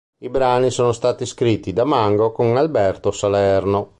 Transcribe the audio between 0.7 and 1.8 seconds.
sono stati scritti